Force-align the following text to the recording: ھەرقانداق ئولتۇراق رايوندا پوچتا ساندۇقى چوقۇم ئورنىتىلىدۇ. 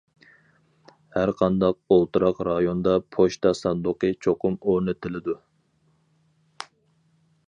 ھەرقانداق 1.17 1.77
ئولتۇراق 1.95 2.39
رايوندا 2.47 2.95
پوچتا 3.17 3.53
ساندۇقى 3.59 4.11
چوقۇم 4.27 4.57
ئورنىتىلىدۇ. 4.61 5.39